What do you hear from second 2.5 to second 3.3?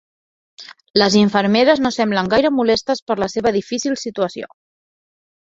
molestes per la